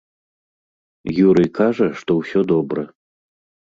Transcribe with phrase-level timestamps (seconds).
[1.27, 2.81] Юрый кажа, што ўсё добра.